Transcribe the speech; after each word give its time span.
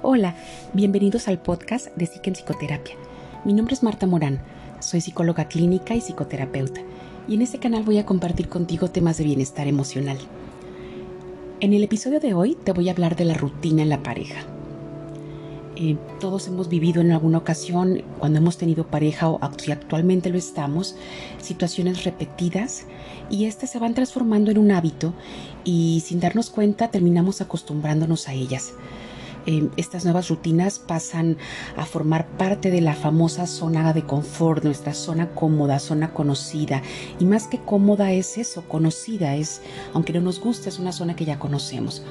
Hola, 0.00 0.36
bienvenidos 0.74 1.26
al 1.26 1.40
podcast 1.40 1.88
de 1.96 2.06
Psique 2.06 2.30
en 2.30 2.34
Psicoterapia. 2.34 2.94
Mi 3.44 3.52
nombre 3.52 3.74
es 3.74 3.82
Marta 3.82 4.06
Morán, 4.06 4.40
soy 4.78 5.00
psicóloga 5.00 5.48
clínica 5.48 5.96
y 5.96 6.00
psicoterapeuta, 6.00 6.82
y 7.26 7.34
en 7.34 7.42
este 7.42 7.58
canal 7.58 7.82
voy 7.82 7.98
a 7.98 8.06
compartir 8.06 8.48
contigo 8.48 8.88
temas 8.88 9.18
de 9.18 9.24
bienestar 9.24 9.66
emocional. 9.66 10.16
En 11.58 11.72
el 11.72 11.82
episodio 11.82 12.20
de 12.20 12.32
hoy 12.32 12.54
te 12.54 12.70
voy 12.70 12.88
a 12.88 12.92
hablar 12.92 13.16
de 13.16 13.24
la 13.24 13.34
rutina 13.34 13.82
en 13.82 13.88
la 13.88 14.04
pareja. 14.04 14.42
Eh, 15.74 15.96
todos 16.20 16.46
hemos 16.46 16.68
vivido 16.68 17.00
en 17.00 17.10
alguna 17.10 17.38
ocasión, 17.38 18.02
cuando 18.20 18.38
hemos 18.38 18.56
tenido 18.56 18.86
pareja 18.86 19.28
o 19.28 19.40
si 19.56 19.72
actualmente 19.72 20.30
lo 20.30 20.38
estamos, 20.38 20.94
situaciones 21.42 22.04
repetidas 22.04 22.86
y 23.30 23.46
estas 23.46 23.70
se 23.70 23.80
van 23.80 23.94
transformando 23.94 24.52
en 24.52 24.58
un 24.58 24.70
hábito 24.70 25.12
y 25.64 26.04
sin 26.06 26.20
darnos 26.20 26.50
cuenta 26.50 26.88
terminamos 26.92 27.40
acostumbrándonos 27.40 28.28
a 28.28 28.34
ellas. 28.34 28.74
Estas 29.78 30.04
nuevas 30.04 30.28
rutinas 30.28 30.78
pasan 30.78 31.38
a 31.78 31.86
formar 31.86 32.26
parte 32.26 32.70
de 32.70 32.82
la 32.82 32.92
famosa 32.92 33.46
zona 33.46 33.94
de 33.94 34.02
confort, 34.02 34.62
nuestra 34.62 34.92
zona 34.92 35.30
cómoda, 35.30 35.78
zona 35.78 36.12
conocida. 36.12 36.82
Y 37.18 37.24
más 37.24 37.46
que 37.46 37.58
cómoda 37.58 38.12
es 38.12 38.36
eso, 38.36 38.64
conocida, 38.68 39.36
es, 39.36 39.62
aunque 39.94 40.12
no 40.12 40.20
nos 40.20 40.38
guste, 40.38 40.68
es 40.68 40.78
una 40.78 40.92
zona 40.92 41.16
que 41.16 41.24
ya 41.24 41.38
conocemos. 41.38 42.02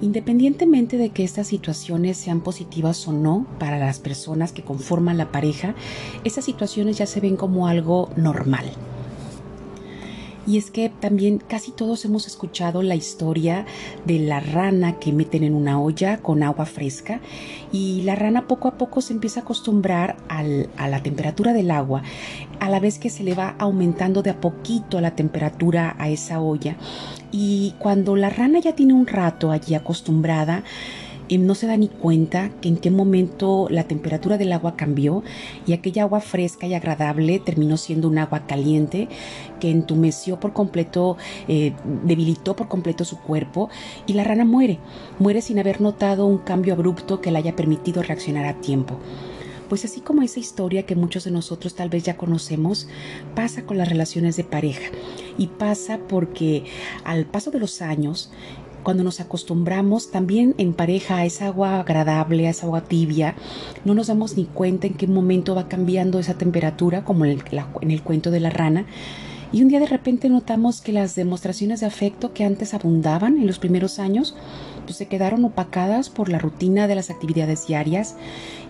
Independientemente 0.00 0.96
de 0.96 1.10
que 1.10 1.24
estas 1.24 1.46
situaciones 1.46 2.16
sean 2.16 2.40
positivas 2.40 3.06
o 3.06 3.12
no 3.12 3.46
para 3.58 3.78
las 3.78 3.98
personas 3.98 4.52
que 4.52 4.62
conforman 4.62 5.18
la 5.18 5.30
pareja, 5.30 5.74
estas 6.24 6.46
situaciones 6.46 6.96
ya 6.96 7.06
se 7.06 7.20
ven 7.20 7.36
como 7.36 7.68
algo 7.68 8.08
normal. 8.16 8.64
Y 10.46 10.58
es 10.58 10.70
que 10.70 10.88
también 10.88 11.38
casi 11.38 11.70
todos 11.70 12.04
hemos 12.04 12.26
escuchado 12.26 12.82
la 12.82 12.94
historia 12.94 13.64
de 14.04 14.18
la 14.18 14.40
rana 14.40 14.98
que 14.98 15.12
meten 15.12 15.44
en 15.44 15.54
una 15.54 15.80
olla 15.80 16.18
con 16.18 16.42
agua 16.42 16.66
fresca 16.66 17.20
y 17.72 18.02
la 18.02 18.16
rana 18.16 18.48
poco 18.48 18.68
a 18.68 18.76
poco 18.76 19.00
se 19.00 19.12
empieza 19.12 19.40
a 19.40 19.42
acostumbrar 19.44 20.16
a 20.28 20.88
la 20.88 21.02
temperatura 21.02 21.52
del 21.52 21.70
agua 21.70 22.02
a 22.62 22.68
la 22.68 22.78
vez 22.78 22.98
que 22.98 23.10
se 23.10 23.24
le 23.24 23.34
va 23.34 23.56
aumentando 23.58 24.22
de 24.22 24.30
a 24.30 24.40
poquito 24.40 25.00
la 25.00 25.16
temperatura 25.16 25.96
a 25.98 26.08
esa 26.10 26.40
olla. 26.40 26.76
Y 27.32 27.74
cuando 27.80 28.14
la 28.14 28.30
rana 28.30 28.60
ya 28.60 28.74
tiene 28.76 28.92
un 28.92 29.06
rato 29.06 29.50
allí 29.50 29.74
acostumbrada 29.74 30.62
no 31.38 31.54
se 31.54 31.66
da 31.66 31.76
ni 31.76 31.88
cuenta 31.88 32.50
que 32.60 32.68
en 32.68 32.76
qué 32.76 32.90
momento 32.90 33.66
la 33.70 33.84
temperatura 33.84 34.38
del 34.38 34.52
agua 34.52 34.76
cambió 34.76 35.22
y 35.66 35.72
aquella 35.72 36.02
agua 36.02 36.20
fresca 36.20 36.66
y 36.66 36.74
agradable 36.74 37.38
terminó 37.38 37.76
siendo 37.76 38.08
un 38.08 38.18
agua 38.18 38.46
caliente 38.46 39.08
que 39.60 39.70
entumeció 39.70 40.40
por 40.40 40.52
completo, 40.52 41.16
eh, 41.48 41.72
debilitó 42.04 42.56
por 42.56 42.68
completo 42.68 43.04
su 43.04 43.18
cuerpo 43.18 43.70
y 44.06 44.14
la 44.14 44.24
rana 44.24 44.44
muere, 44.44 44.78
muere 45.18 45.42
sin 45.42 45.58
haber 45.58 45.80
notado 45.80 46.26
un 46.26 46.38
cambio 46.38 46.74
abrupto 46.74 47.20
que 47.20 47.30
le 47.30 47.38
haya 47.38 47.56
permitido 47.56 48.02
reaccionar 48.02 48.44
a 48.46 48.60
tiempo. 48.60 48.98
Pues 49.72 49.86
así 49.86 50.02
como 50.02 50.20
esa 50.20 50.38
historia 50.38 50.84
que 50.84 50.96
muchos 50.96 51.24
de 51.24 51.30
nosotros 51.30 51.74
tal 51.74 51.88
vez 51.88 52.02
ya 52.02 52.18
conocemos, 52.18 52.88
pasa 53.34 53.64
con 53.64 53.78
las 53.78 53.88
relaciones 53.88 54.36
de 54.36 54.44
pareja 54.44 54.90
y 55.38 55.46
pasa 55.46 55.98
porque 56.08 56.64
al 57.04 57.24
paso 57.24 57.50
de 57.50 57.58
los 57.58 57.80
años 57.80 58.30
cuando 58.82 59.04
nos 59.04 59.20
acostumbramos 59.20 60.10
también 60.10 60.54
en 60.58 60.72
pareja 60.74 61.18
a 61.18 61.24
esa 61.24 61.46
agua 61.46 61.80
agradable, 61.80 62.46
a 62.46 62.50
esa 62.50 62.66
agua 62.66 62.82
tibia, 62.82 63.34
no 63.84 63.94
nos 63.94 64.08
damos 64.08 64.36
ni 64.36 64.44
cuenta 64.44 64.86
en 64.86 64.94
qué 64.94 65.06
momento 65.06 65.54
va 65.54 65.68
cambiando 65.68 66.18
esa 66.18 66.34
temperatura, 66.34 67.04
como 67.04 67.24
en 67.24 67.32
el, 67.32 67.42
en 67.80 67.90
el 67.90 68.02
cuento 68.02 68.30
de 68.30 68.40
la 68.40 68.50
rana. 68.50 68.86
Y 69.52 69.60
un 69.60 69.68
día 69.68 69.80
de 69.80 69.86
repente 69.86 70.30
notamos 70.30 70.80
que 70.80 70.92
las 70.92 71.14
demostraciones 71.14 71.80
de 71.80 71.86
afecto 71.86 72.32
que 72.32 72.44
antes 72.44 72.72
abundaban 72.72 73.36
en 73.36 73.46
los 73.46 73.58
primeros 73.58 73.98
años, 73.98 74.34
pues 74.86 74.96
se 74.96 75.08
quedaron 75.08 75.44
opacadas 75.44 76.08
por 76.08 76.30
la 76.30 76.38
rutina 76.38 76.88
de 76.88 76.94
las 76.94 77.10
actividades 77.10 77.66
diarias 77.66 78.16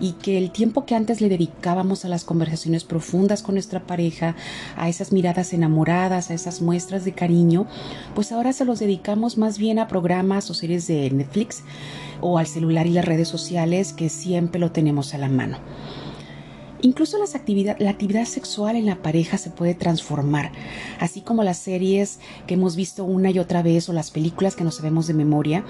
y 0.01 0.15
que 0.15 0.39
el 0.39 0.51
tiempo 0.51 0.85
que 0.85 0.97
antes 0.97 1.21
le 1.21 1.29
dedicábamos 1.29 2.05
a 2.05 2.09
las 2.09 2.25
conversaciones 2.25 2.83
profundas 2.83 3.43
con 3.45 3.55
nuestra 3.55 3.87
pareja, 3.87 4.35
a 4.77 4.89
esas 4.89 5.13
miradas 5.13 5.53
enamoradas, 5.53 6.31
a 6.31 6.35
esas 6.35 6.61
muestras 6.61 7.05
de 7.05 7.13
cariño, 7.13 7.67
pues 8.17 8.33
ahora 8.33 8.53
se 8.53 8.65
los 8.65 8.81
dedicamos 8.81 9.39
más 9.39 9.59
bien 9.59 9.79
a 9.79 9.87
programas 9.87 10.51
o 10.51 10.55
series 10.55 10.89
de 10.89 11.09
Netflix 11.11 11.63
o 12.21 12.39
al 12.39 12.49
celular 12.49 12.89
y 12.89 12.91
las 12.91 13.05
redes 13.05 13.29
sociales 13.29 13.93
que 13.93 14.09
siempre 14.09 14.61
lo 14.61 14.73
tenemos 14.73 15.15
a 15.15 15.19
la 15.19 15.29
mano. 15.29 15.59
Incluso 16.83 17.17
las 17.17 17.33
la 17.33 17.91
actividad 17.91 18.25
sexual 18.25 18.75
en 18.75 18.87
la 18.87 19.03
pareja 19.03 19.39
se 19.39 19.51
puede 19.51 19.75
transformar, 19.75 20.51
así 20.99 21.21
como 21.21 21.45
las 21.45 21.59
series 21.59 22.19
que 22.49 22.55
hemos 22.55 22.75
visto 22.75 23.05
una 23.05 23.31
y 23.31 23.39
otra 23.39 23.63
vez 23.63 23.89
o 23.89 23.93
las 23.93 24.11
películas 24.11 24.57
que 24.57 24.65
nos 24.65 24.77
sabemos 24.77 25.07
de 25.07 25.15
memoria. 25.15 25.65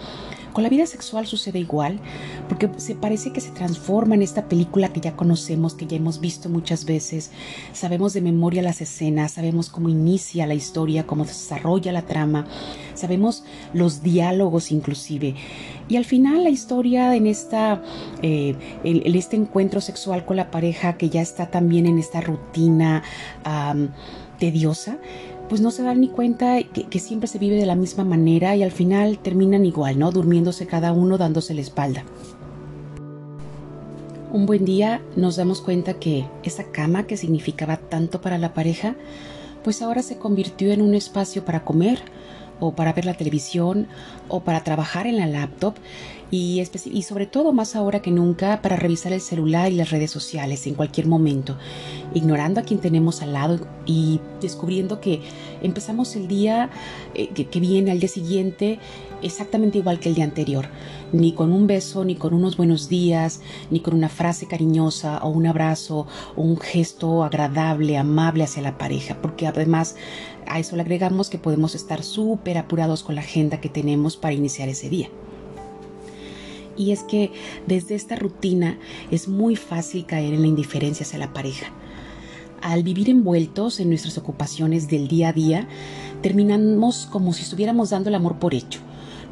Con 0.52 0.62
la 0.62 0.68
vida 0.68 0.86
sexual 0.86 1.26
sucede 1.26 1.58
igual, 1.58 1.98
porque 2.48 2.68
se 2.76 2.94
parece 2.94 3.32
que 3.32 3.40
se 3.40 3.50
transforma 3.50 4.14
en 4.14 4.22
esta 4.22 4.48
película 4.48 4.92
que 4.92 5.00
ya 5.00 5.16
conocemos, 5.16 5.74
que 5.74 5.86
ya 5.86 5.96
hemos 5.96 6.20
visto 6.20 6.48
muchas 6.48 6.84
veces. 6.84 7.30
Sabemos 7.72 8.12
de 8.12 8.20
memoria 8.20 8.62
las 8.62 8.80
escenas, 8.80 9.32
sabemos 9.32 9.70
cómo 9.70 9.88
inicia 9.88 10.46
la 10.46 10.54
historia, 10.54 11.06
cómo 11.06 11.24
desarrolla 11.24 11.92
la 11.92 12.02
trama, 12.02 12.46
sabemos 12.94 13.44
los 13.72 14.02
diálogos 14.02 14.72
inclusive. 14.72 15.34
Y 15.88 15.96
al 15.96 16.04
final 16.04 16.44
la 16.44 16.50
historia 16.50 17.16
en, 17.16 17.26
esta, 17.26 17.82
eh, 18.22 18.54
en, 18.84 19.14
este 19.14 19.36
encuentro 19.36 19.80
sexual 19.80 20.24
con 20.24 20.36
la 20.36 20.50
pareja 20.50 20.96
que 20.96 21.08
ya 21.08 21.22
está 21.22 21.50
también 21.50 21.86
en 21.86 21.98
esta 21.98 22.20
rutina 22.20 23.02
tediosa, 24.38 24.98
pues 25.52 25.60
no 25.60 25.70
se 25.70 25.82
dan 25.82 26.00
ni 26.00 26.08
cuenta 26.08 26.62
que, 26.62 26.84
que, 26.84 26.98
siempre 26.98 27.28
se 27.28 27.38
vive 27.38 27.56
de 27.56 27.66
la 27.66 27.74
misma 27.74 28.04
manera 28.04 28.56
y 28.56 28.62
al 28.62 28.72
final 28.72 29.18
terminan 29.18 29.66
igual, 29.66 29.98
¿no? 29.98 30.10
Durmiéndose 30.10 30.66
cada 30.66 30.94
uno, 30.94 31.18
dándose 31.18 31.52
la 31.52 31.60
espalda. 31.60 32.04
Un 34.32 34.46
buen 34.46 34.64
día 34.64 35.02
nos 35.14 35.36
damos 35.36 35.60
cuenta 35.60 35.98
que 35.98 36.24
esa 36.42 36.72
cama 36.72 37.06
que 37.06 37.18
significaba 37.18 37.76
tanto 37.76 38.22
para 38.22 38.38
la 38.38 38.54
pareja, 38.54 38.96
pues 39.62 39.82
ahora 39.82 40.00
se 40.00 40.16
convirtió 40.16 40.72
en 40.72 40.80
un 40.80 40.94
espacio 40.94 41.44
para 41.44 41.64
comer, 41.64 41.98
o 42.58 42.72
para 42.72 42.92
ver 42.92 43.04
la 43.04 43.14
televisión 43.14 43.88
o 44.28 44.40
para 44.40 44.62
trabajar 44.62 45.06
en 45.06 45.18
la 45.18 45.26
laptop 45.26 45.74
y, 46.34 46.64
sobre 47.02 47.26
todo 47.26 47.52
más 47.52 47.76
ahora 47.76 48.00
que 48.00 48.10
nunca 48.10 48.62
para 48.62 48.76
revisar 48.76 49.12
el 49.12 49.20
celular 49.20 49.70
y 49.70 49.74
las 49.74 49.90
redes 49.90 50.10
sociales 50.10 50.66
en 50.66 50.74
cualquier 50.74 51.06
momento, 51.06 51.58
ignorando 52.14 52.58
a 52.58 52.62
quien 52.62 52.80
tenemos 52.80 53.20
al 53.20 53.34
lado 53.34 53.60
y 53.84 54.18
descubriendo 54.40 54.98
que 54.98 55.20
empezamos 55.60 56.16
el 56.16 56.28
día 56.28 56.70
eh, 57.14 57.28
que, 57.28 57.60
viene 57.60 57.90
al 57.90 58.00
día 58.00 58.08
siguiente 58.08 58.78
exactamente 59.20 59.76
igual 59.76 60.00
que 60.00 60.08
el 60.08 60.14
día 60.14 60.24
anterior, 60.24 60.68
ni 61.12 61.34
con 61.34 61.52
un 61.52 61.66
beso, 61.66 62.02
ni 62.02 62.14
con 62.14 62.32
unos 62.32 62.56
buenos 62.56 62.88
días, 62.88 63.42
ni 63.70 63.80
con 63.80 63.92
una 63.92 64.08
frase 64.08 64.46
cariñosa 64.46 65.18
o 65.22 65.28
un 65.28 65.46
abrazo 65.46 66.06
o 66.34 66.40
un 66.40 66.56
gesto 66.56 67.24
agradable, 67.24 67.98
amable 67.98 68.44
hacia 68.44 68.62
la 68.62 68.78
pareja, 68.78 69.20
porque 69.20 69.46
además 69.46 69.96
a 70.46 70.58
eso 70.58 70.76
le 70.76 70.82
agregamos 70.82 71.28
que 71.28 71.36
podemos 71.36 71.74
estar 71.74 72.02
súper 72.02 72.56
apurados 72.56 73.02
con 73.02 73.16
la 73.16 73.20
agenda 73.20 73.60
que 73.60 73.68
tenemos 73.68 74.16
para 74.16 74.32
iniciar 74.32 74.70
ese 74.70 74.88
día. 74.88 75.10
Y 76.76 76.92
es 76.92 77.02
que 77.02 77.32
desde 77.66 77.94
esta 77.94 78.16
rutina 78.16 78.78
es 79.10 79.28
muy 79.28 79.56
fácil 79.56 80.06
caer 80.06 80.34
en 80.34 80.42
la 80.42 80.48
indiferencia 80.48 81.04
hacia 81.04 81.18
la 81.18 81.32
pareja. 81.32 81.66
Al 82.60 82.82
vivir 82.82 83.10
envueltos 83.10 83.80
en 83.80 83.88
nuestras 83.88 84.18
ocupaciones 84.18 84.88
del 84.88 85.08
día 85.08 85.30
a 85.30 85.32
día, 85.32 85.68
terminamos 86.22 87.08
como 87.10 87.32
si 87.32 87.42
estuviéramos 87.42 87.90
dando 87.90 88.08
el 88.08 88.14
amor 88.14 88.38
por 88.38 88.54
hecho. 88.54 88.80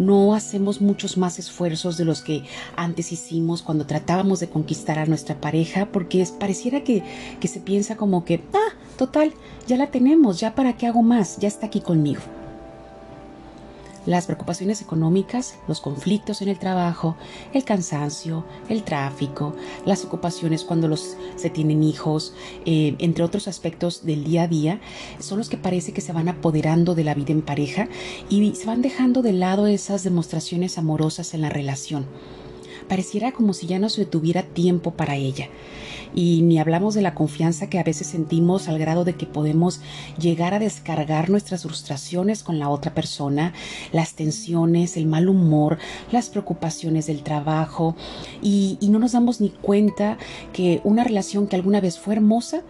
No 0.00 0.34
hacemos 0.34 0.80
muchos 0.80 1.18
más 1.18 1.38
esfuerzos 1.38 1.96
de 1.96 2.06
los 2.06 2.22
que 2.22 2.42
antes 2.74 3.12
hicimos 3.12 3.62
cuando 3.62 3.86
tratábamos 3.86 4.40
de 4.40 4.48
conquistar 4.48 4.98
a 4.98 5.06
nuestra 5.06 5.40
pareja, 5.40 5.92
porque 5.92 6.26
pareciera 6.38 6.82
que, 6.82 7.04
que 7.38 7.48
se 7.48 7.60
piensa 7.60 7.96
como 7.96 8.24
que, 8.24 8.42
ah, 8.54 8.74
total, 8.96 9.32
ya 9.66 9.76
la 9.76 9.90
tenemos, 9.90 10.40
ya 10.40 10.54
para 10.54 10.76
qué 10.76 10.86
hago 10.86 11.02
más, 11.02 11.36
ya 11.38 11.48
está 11.48 11.66
aquí 11.66 11.80
conmigo 11.80 12.20
las 14.06 14.26
preocupaciones 14.26 14.80
económicas, 14.82 15.56
los 15.68 15.80
conflictos 15.80 16.42
en 16.42 16.48
el 16.48 16.58
trabajo, 16.58 17.16
el 17.52 17.64
cansancio, 17.64 18.44
el 18.68 18.82
tráfico, 18.82 19.54
las 19.84 20.04
ocupaciones 20.04 20.64
cuando 20.64 20.96
se 20.96 21.50
tienen 21.50 21.82
hijos, 21.82 22.34
eh, 22.64 22.96
entre 22.98 23.24
otros 23.24 23.48
aspectos 23.48 24.04
del 24.04 24.24
día 24.24 24.42
a 24.42 24.48
día, 24.48 24.80
son 25.18 25.38
los 25.38 25.48
que 25.48 25.56
parece 25.56 25.92
que 25.92 26.00
se 26.00 26.12
van 26.12 26.28
apoderando 26.28 26.94
de 26.94 27.04
la 27.04 27.14
vida 27.14 27.32
en 27.32 27.42
pareja 27.42 27.88
y 28.28 28.54
se 28.54 28.66
van 28.66 28.82
dejando 28.82 29.22
de 29.22 29.32
lado 29.32 29.66
esas 29.66 30.04
demostraciones 30.04 30.78
amorosas 30.78 31.34
en 31.34 31.42
la 31.42 31.50
relación. 31.50 32.06
Pareciera 32.88 33.32
como 33.32 33.52
si 33.52 33.66
ya 33.66 33.78
no 33.78 33.88
se 33.88 34.04
tuviera 34.04 34.42
tiempo 34.42 34.92
para 34.92 35.14
ella 35.14 35.48
y 36.14 36.42
ni 36.42 36.58
hablamos 36.58 36.94
de 36.94 37.02
la 37.02 37.14
confianza 37.14 37.68
que 37.68 37.78
a 37.78 37.84
veces 37.84 38.08
sentimos 38.08 38.68
al 38.68 38.78
grado 38.78 39.04
de 39.04 39.14
que 39.14 39.26
podemos 39.26 39.80
llegar 40.18 40.54
a 40.54 40.58
descargar 40.58 41.30
nuestras 41.30 41.62
frustraciones 41.62 42.42
con 42.42 42.58
la 42.58 42.68
otra 42.68 42.94
persona, 42.94 43.52
las 43.92 44.14
tensiones, 44.14 44.96
el 44.96 45.06
mal 45.06 45.28
humor, 45.28 45.78
las 46.10 46.28
preocupaciones 46.28 47.06
del 47.06 47.22
trabajo 47.22 47.96
y, 48.42 48.78
no 48.90 48.98
nos 48.98 49.12
damos 49.12 49.40
ni 49.40 49.50
cuenta 49.50 50.18
que 50.52 50.80
una 50.82 51.04
relación 51.04 51.46
que 51.46 51.54
alguna 51.54 51.80
vez 51.80 51.96
fue 51.96 52.14
hermosa, 52.14 52.62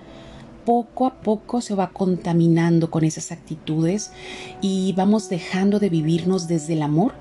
poco 0.67 1.07
a 1.07 1.15
poco 1.23 1.63
se 1.63 1.75
va 1.75 1.89
contaminando 1.89 2.91
con 2.91 3.05
esas 3.05 3.33
actitudes 3.33 4.13
y 4.61 4.93
vamos 4.99 5.31
dejando 5.31 5.79
de 5.79 5.89
vivirnos 5.89 6.47
desde 6.47 6.75
el 6.75 6.83
amor 6.83 7.15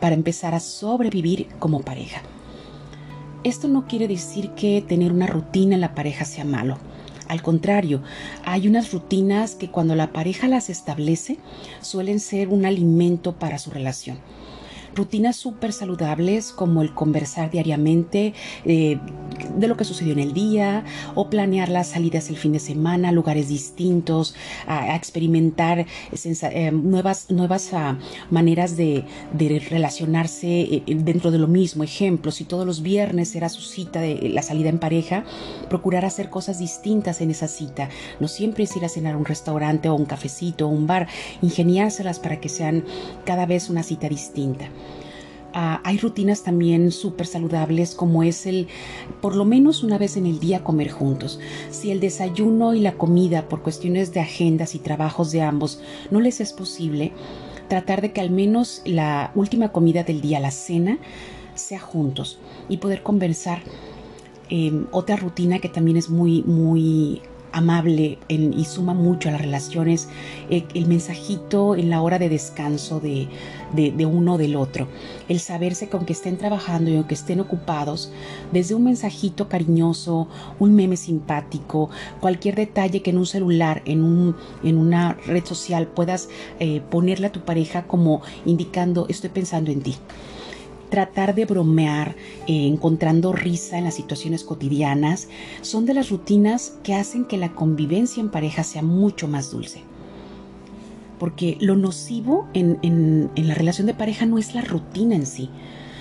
para 0.00 0.14
empezar 0.14 0.54
a 0.54 0.60
sobrevivir 0.60 1.48
como 1.58 1.82
pareja. 1.82 2.22
Esto 3.46 3.68
no 3.68 3.86
quiere 3.86 4.08
decir 4.08 4.50
que 4.56 4.82
tener 4.82 5.12
una 5.12 5.28
rutina 5.28 5.76
en 5.76 5.80
la 5.80 5.94
pareja 5.94 6.24
sea 6.24 6.44
malo. 6.44 6.78
Al 7.28 7.42
contrario, 7.42 8.02
hay 8.44 8.66
unas 8.66 8.90
rutinas 8.90 9.54
que 9.54 9.70
cuando 9.70 9.94
la 9.94 10.12
pareja 10.12 10.48
las 10.48 10.68
establece 10.68 11.38
suelen 11.80 12.18
ser 12.18 12.48
un 12.48 12.66
alimento 12.66 13.36
para 13.36 13.58
su 13.58 13.70
relación 13.70 14.18
rutinas 14.96 15.36
súper 15.36 15.72
saludables 15.72 16.52
como 16.52 16.82
el 16.82 16.94
conversar 16.94 17.50
diariamente 17.50 18.34
eh, 18.64 18.98
de 19.56 19.68
lo 19.68 19.76
que 19.76 19.84
sucedió 19.84 20.12
en 20.12 20.18
el 20.18 20.32
día 20.32 20.84
o 21.14 21.28
planear 21.28 21.68
las 21.68 21.88
salidas 21.88 22.30
el 22.30 22.36
fin 22.36 22.52
de 22.52 22.58
semana, 22.58 23.12
lugares 23.12 23.48
distintos, 23.48 24.34
a, 24.66 24.96
experimentar 24.96 25.86
eh, 26.12 26.70
nuevas, 26.72 27.30
nuevas 27.30 27.72
ah, 27.72 27.98
maneras 28.30 28.76
de, 28.76 29.04
relacionarse 29.70 30.60
eh, 30.60 30.82
dentro 30.86 31.30
de 31.30 31.38
lo 31.38 31.48
mismo. 31.48 31.84
Ejemplo, 31.84 32.30
si 32.32 32.44
todos 32.44 32.66
los 32.66 32.82
viernes 32.82 33.34
era 33.34 33.48
su 33.48 33.60
cita 33.62 34.00
de 34.00 34.30
la 34.30 34.42
salida 34.42 34.68
en 34.68 34.78
pareja, 34.78 35.24
procurar 35.68 36.04
hacer 36.04 36.30
cosas 36.30 36.58
distintas 36.58 37.20
en 37.20 37.30
esa 37.30 37.48
cita. 37.48 37.88
No 38.20 38.28
siempre 38.28 38.64
es 38.64 38.76
ir 38.76 38.84
a 38.84 38.88
cenar 38.88 39.14
a 39.14 39.18
un 39.18 39.24
restaurante 39.24 39.88
o 39.88 39.94
un 39.94 40.06
cafecito 40.06 40.66
o 40.66 40.70
un 40.70 40.86
bar, 40.86 41.08
ingeniárselas 41.42 42.18
para 42.18 42.40
que 42.40 42.48
sean 42.48 42.84
cada 43.24 43.46
vez 43.46 43.68
una 43.68 43.82
cita 43.82 44.08
distinta. 44.08 44.68
Ah, 45.58 45.80
hay 45.84 45.96
rutinas 45.96 46.42
también 46.42 46.92
súper 46.92 47.26
saludables 47.26 47.94
como 47.94 48.22
es 48.22 48.44
el 48.44 48.68
por 49.22 49.34
lo 49.34 49.46
menos 49.46 49.82
una 49.82 49.96
vez 49.96 50.18
en 50.18 50.26
el 50.26 50.38
día 50.38 50.62
comer 50.62 50.90
juntos. 50.90 51.40
Si 51.70 51.90
el 51.90 51.98
desayuno 51.98 52.74
y 52.74 52.80
la 52.80 52.98
comida 52.98 53.48
por 53.48 53.62
cuestiones 53.62 54.12
de 54.12 54.20
agendas 54.20 54.74
y 54.74 54.80
trabajos 54.80 55.32
de 55.32 55.40
ambos 55.40 55.80
no 56.10 56.20
les 56.20 56.42
es 56.42 56.52
posible, 56.52 57.12
tratar 57.68 58.02
de 58.02 58.12
que 58.12 58.20
al 58.20 58.28
menos 58.28 58.82
la 58.84 59.32
última 59.34 59.72
comida 59.72 60.02
del 60.02 60.20
día, 60.20 60.40
la 60.40 60.50
cena, 60.50 60.98
sea 61.54 61.80
juntos 61.80 62.38
y 62.68 62.76
poder 62.76 63.02
conversar. 63.02 63.62
Em, 64.50 64.86
otra 64.90 65.16
rutina 65.16 65.58
que 65.58 65.70
también 65.70 65.96
es 65.96 66.10
muy, 66.10 66.42
muy 66.42 67.22
amable 67.52 68.18
y 68.28 68.64
suma 68.66 68.92
mucho 68.92 69.30
a 69.30 69.32
las 69.32 69.40
relaciones, 69.40 70.10
eh, 70.50 70.64
el 70.74 70.86
mensajito 70.86 71.74
en 71.74 71.88
la 71.88 72.02
hora 72.02 72.18
de 72.18 72.28
descanso 72.28 73.00
de, 73.00 73.28
de, 73.72 74.06
uno 74.06 74.38
del 74.38 74.56
otro, 74.56 74.88
el 75.28 75.40
saberse 75.40 75.88
que 75.88 75.96
aunque 75.96 76.12
estén 76.12 76.36
trabajando 76.36 76.90
y 76.90 76.96
aunque 76.96 77.14
estén 77.14 77.40
ocupados, 77.40 78.12
desde 78.52 78.74
un 78.74 78.84
mensajito 78.84 79.48
cariñoso, 79.48 80.28
un 80.58 80.74
meme 80.74 80.96
simpático, 80.96 81.90
cualquier 82.20 82.54
detalle 82.54 83.02
que 83.02 83.10
en 83.10 83.18
un 83.18 83.26
celular, 83.26 83.82
en, 83.84 84.02
un, 84.02 84.36
en 84.62 84.78
una 84.78 85.14
red 85.26 85.44
social 85.44 85.86
puedas 85.88 86.28
eh, 86.60 86.80
ponerle 86.90 87.28
a 87.28 87.32
tu 87.32 87.40
pareja 87.40 87.86
como 87.86 88.22
indicando 88.44 89.06
estoy 89.08 89.30
pensando 89.30 89.70
en 89.70 89.82
ti 89.82 89.96
tratar 90.90 91.34
de 91.34 91.46
bromear, 91.46 92.14
eh, 92.46 92.66
encontrando 92.66 93.32
risa 93.32 93.76
en 93.76 93.84
las 93.84 93.94
situaciones 93.94 94.44
cotidianas, 94.44 95.28
son 95.60 95.84
de 95.84 95.94
las 95.94 96.10
rutinas 96.10 96.74
que 96.82 96.94
hacen 96.94 97.24
que 97.24 97.36
la 97.36 97.52
convivencia 97.52 98.20
en 98.20 98.30
pareja 98.30 98.62
sea 98.62 98.82
mucho 98.82 99.26
más 99.28 99.50
dulce. 99.50 99.82
Porque 101.18 101.56
lo 101.60 101.76
nocivo 101.76 102.48
en, 102.52 103.30
la 103.36 103.54
relación 103.54 103.86
de 103.86 103.94
pareja 103.94 104.26
no 104.26 104.38
es 104.38 104.54
la 104.54 104.62
rutina 104.62 105.14
en 105.14 105.26
sí, 105.26 105.50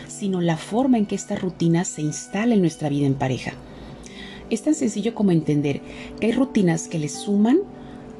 sino 0.07 0.41
la 0.41 0.57
forma 0.57 0.97
en 0.97 1.05
que 1.05 1.15
esta 1.15 1.35
rutina 1.35 1.85
se 1.85 2.01
instala 2.01 2.53
en 2.53 2.61
nuestra 2.61 2.89
vida 2.89 3.05
en 3.05 3.15
pareja. 3.15 3.53
Es 4.49 4.63
tan 4.63 4.75
sencillo 4.75 5.15
como 5.15 5.31
entender 5.31 5.81
que 6.19 6.27
hay 6.27 6.31
rutinas 6.31 6.87
que 6.87 6.99
le 6.99 7.09
suman 7.09 7.59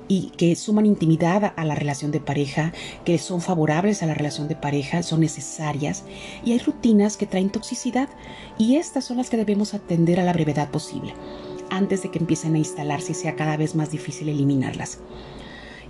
y 0.08 0.32
que 0.38 0.56
suman 0.56 0.86
intimidad 0.86 1.54
a 1.56 1.66
la 1.66 1.76
relación 1.76 2.12
de 2.12 2.20
pareja, 2.20 2.74
que 3.04 3.18
son 3.18 3.42
favorables 3.42 4.04
a 4.04 4.06
la 4.06 4.14
relación 4.14 4.48
de 4.48 4.56
pareja, 4.56 5.04
son 5.04 5.22
necesarias, 5.22 6.04
y 6.44 6.52
hay 6.52 6.60
rutinas 6.60 7.18
que 7.18 7.26
traen 7.26 7.50
toxicidad, 7.50 8.10
y 8.58 8.76
estas 8.76 9.06
son 9.06 9.18
las 9.18 9.30
que 9.30 9.38
debemos 9.38 9.74
atender 9.74 10.20
a 10.20 10.24
la 10.24 10.34
brevedad 10.34 10.70
posible, 10.70 11.14
antes 11.70 12.04
de 12.04 12.12
que 12.12 12.20
empiecen 12.20 12.56
a 12.56 12.60
instalarse 12.60 13.14
y 13.14 13.16
sea 13.16 13.36
cada 13.36 13.58
vez 13.58 13.76
más 13.76 13.92
difícil 13.92 14.30
eliminarlas. 14.30 15.00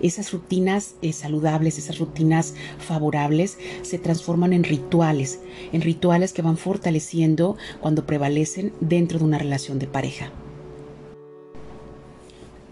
Esas 0.01 0.31
rutinas 0.31 0.95
eh, 1.01 1.13
saludables, 1.13 1.77
esas 1.77 1.99
rutinas 1.99 2.53
favorables, 2.79 3.57
se 3.81 3.97
transforman 3.97 4.53
en 4.53 4.63
rituales, 4.63 5.39
en 5.71 5.81
rituales 5.81 6.33
que 6.33 6.41
van 6.41 6.57
fortaleciendo 6.57 7.57
cuando 7.81 8.05
prevalecen 8.05 8.73
dentro 8.79 9.19
de 9.19 9.25
una 9.25 9.37
relación 9.37 9.79
de 9.79 9.87
pareja. 9.87 10.31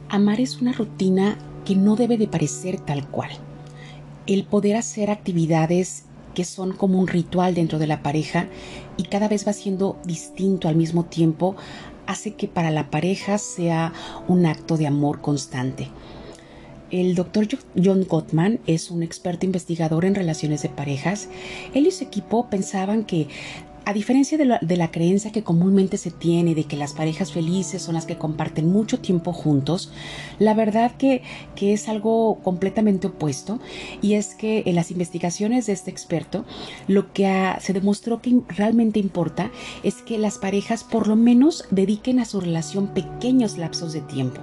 Amar 0.09 0.39
es 0.39 0.61
una 0.61 0.73
rutina 0.73 1.37
que 1.65 1.75
no 1.75 1.95
debe 1.95 2.17
de 2.17 2.27
parecer 2.27 2.79
tal 2.79 3.07
cual. 3.09 3.31
El 4.27 4.43
poder 4.43 4.75
hacer 4.75 5.09
actividades 5.09 6.05
que 6.33 6.45
son 6.45 6.73
como 6.73 6.99
un 6.99 7.07
ritual 7.07 7.53
dentro 7.53 7.79
de 7.79 7.87
la 7.87 8.01
pareja 8.01 8.47
y 8.97 9.03
cada 9.03 9.27
vez 9.27 9.47
va 9.47 9.53
siendo 9.53 9.97
distinto 10.05 10.67
al 10.67 10.75
mismo 10.75 11.05
tiempo 11.05 11.55
hace 12.05 12.35
que 12.35 12.47
para 12.47 12.71
la 12.71 12.89
pareja 12.89 13.37
sea 13.37 13.93
un 14.27 14.45
acto 14.45 14.77
de 14.77 14.87
amor 14.87 15.21
constante. 15.21 15.89
El 16.93 17.15
doctor 17.15 17.47
John 17.83 18.05
Gottman 18.07 18.59
es 18.67 18.91
un 18.91 19.01
experto 19.01 19.47
investigador 19.47 20.05
en 20.05 20.13
relaciones 20.13 20.61
de 20.61 20.69
parejas. 20.69 21.27
Él 21.73 21.87
y 21.87 21.91
su 21.91 22.03
equipo 22.03 22.51
pensaban 22.51 23.03
que 23.03 23.29
a 23.85 23.93
diferencia 23.93 24.37
de 24.37 24.45
la, 24.45 24.91
creencia 24.91 25.31
que 25.31 25.43
comúnmente 25.43 25.97
se 25.97 26.11
tiene 26.11 26.53
de 26.53 26.65
que 26.65 26.77
las 26.77 26.93
parejas 26.93 27.31
felices 27.31 27.81
son 27.81 27.95
las 27.95 28.05
que 28.05 28.19
comparten 28.19 28.71
mucho 28.71 28.99
tiempo 28.99 29.33
juntos, 29.33 29.91
la 30.37 30.53
verdad 30.53 30.95
que, 30.95 31.23
que 31.55 31.73
es 31.73 31.89
algo 31.89 32.39
completamente 32.43 33.07
opuesto 33.07 33.59
y 34.03 34.13
es 34.13 34.35
que 34.35 34.61
en 34.67 34.75
las 34.75 34.91
investigaciones 34.91 35.65
de 35.65 35.73
este 35.73 35.89
experto 35.89 36.45
lo 36.87 37.11
que 37.11 37.55
se 37.59 37.73
demostró 37.73 38.21
que 38.21 38.39
realmente 38.49 38.99
importa 38.99 39.49
es 39.81 39.95
que 39.95 40.19
las 40.19 40.37
parejas 40.37 40.83
por 40.83 41.07
lo 41.07 41.15
menos 41.15 41.65
dediquen 41.71 42.19
a 42.19 42.25
su 42.25 42.39
relación 42.39 42.89
pequeños 42.89 43.57
lapsos 43.57 43.93
de 43.93 44.01
tiempo. 44.01 44.41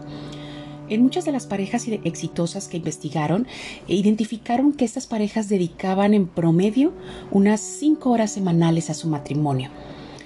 En 0.91 1.03
muchas 1.03 1.25
de 1.25 1.33
las 1.33 1.47
parejas 1.47 1.87
exitosas 1.89 2.69
que 2.69 2.77
investigaron, 2.77 3.47
e 3.89 3.95
identificaron 3.95 4.73
que 4.73 4.85
estas 4.85 5.07
parejas 5.07 5.49
dedicaban 5.49 6.13
en 6.13 6.27
promedio 6.27 6.93
unas 7.31 7.61
cinco 7.61 8.11
horas 8.11 8.33
semanales 8.33 8.91
a 8.91 8.95
su 8.95 9.09
matrimonio 9.09 9.71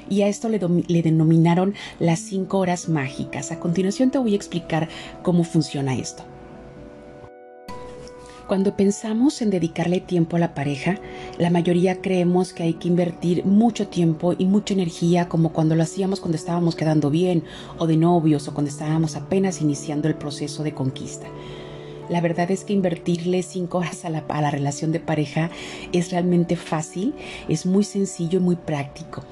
y 0.09 0.23
a 0.23 0.29
esto 0.29 0.49
le, 0.49 0.59
denominaron 0.59 1.75
las 1.99 2.21
cinco 2.21 2.59
horas 2.59 2.89
mágicas. 2.89 3.53
A 3.53 3.61
continuación 3.61 4.11
te 4.11 4.19
voy 4.19 4.33
a 4.33 4.37
explicar 4.37 4.89
cómo 5.23 5.45
funciona 5.45 5.97
esto. 5.97 6.25
Cuando 8.47 8.77
pensamos 8.77 9.41
en 9.41 9.49
dedicarle 9.49 10.01
tiempo 10.01 10.37
a 10.37 10.39
la 10.39 10.53
pareja, 10.53 10.99
la 11.39 11.49
mayoría 11.49 12.03
creemos 12.03 12.53
que 12.53 12.65
hay 12.65 12.75
que 12.75 12.89
invertir 12.89 13.47
mucho 13.47 13.89
tiempo 13.89 14.35
y 14.37 14.45
mucha 14.45 14.75
energía 14.75 15.31
como 15.31 15.51
cuando 15.51 15.75
lo 15.75 15.83
hacíamos 15.83 16.21
cuando 16.21 16.37
estábamos 16.37 16.77
quedando 16.77 17.09
bien 17.09 17.43
o 17.79 17.87
de 17.87 17.97
novios 17.97 18.47
o 18.47 18.53
cuando 18.53 18.71
estábamos 18.71 19.17
apenas 19.17 19.63
iniciando 19.63 20.09
el 20.09 20.15
proceso 20.15 20.63
de 20.63 20.75
conquista. 20.75 21.27
La 22.11 22.21
verdad 22.21 22.51
es 22.51 22.65
que 22.65 22.75
invertirle 22.75 23.43
cinco 23.43 23.79
horas 23.79 24.05
a 24.05 24.11
la, 24.11 24.51
relación 24.51 24.93
de 24.93 25.01
pareja 25.01 25.51
es 25.95 26.11
realmente 26.11 26.57
fácil, 26.57 27.15
es 27.49 27.65
muy 27.65 27.83
sencillo 27.83 28.41
y 28.41 28.43
muy 28.43 28.57
práctico 28.57 29.23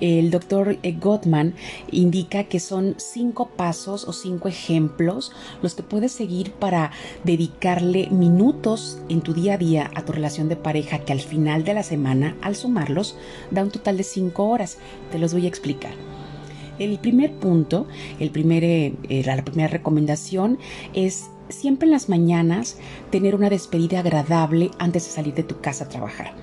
el 0.00 0.30
doctor 0.30 0.78
eh, 0.82 0.92
Gottman 0.92 1.54
indica 1.90 2.44
que 2.44 2.60
son 2.60 2.94
cinco 2.98 3.48
pasos 3.56 4.06
o 4.06 4.12
cinco 4.12 4.48
ejemplos 4.48 5.32
los 5.62 5.74
que 5.74 5.82
puedes 5.82 6.12
seguir 6.12 6.52
para 6.52 6.90
dedicarle 7.24 8.08
minutos 8.10 8.98
en 9.08 9.20
tu 9.20 9.34
día 9.34 9.54
a 9.54 9.58
día 9.58 9.90
a 9.94 10.04
tu 10.04 10.12
relación 10.12 10.48
de 10.48 10.56
pareja 10.56 11.00
que 11.00 11.12
al 11.12 11.20
final 11.20 11.64
de 11.64 11.74
la 11.74 11.82
semana, 11.82 12.36
al 12.42 12.56
sumarlos, 12.56 13.16
da 13.50 13.62
un 13.62 13.70
total 13.70 13.96
de 13.96 14.04
cinco 14.04 14.48
horas. 14.48 14.78
Te 15.10 15.18
los 15.18 15.32
voy 15.32 15.46
a 15.46 15.48
explicar. 15.48 15.92
El 16.78 16.98
primer 16.98 17.32
punto, 17.32 17.86
eh, 18.18 18.30
eh, 19.08 19.22
la 19.24 19.44
primera 19.44 19.68
recomendación 19.68 20.58
es 20.94 21.26
siempre 21.48 21.86
en 21.86 21.92
las 21.92 22.08
mañanas 22.08 22.78
tener 23.10 23.34
una 23.34 23.50
despedida 23.50 24.00
agradable 24.00 24.70
antes 24.78 25.04
de 25.04 25.10
salir 25.10 25.34
de 25.34 25.42
tu 25.42 25.60
casa 25.60 25.84
a 25.84 25.88
trabajar 25.88 26.34